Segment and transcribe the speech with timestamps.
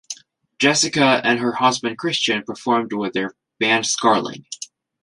[0.57, 4.45] Jessicka and her husband Christian performed with their band Scarling.